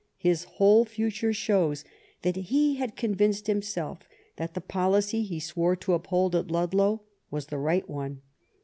[0.17, 1.85] His whole future shows
[2.23, 3.99] that he had convinced himself
[4.37, 8.23] that the policy he swore to uphold at Ludlow was the right one.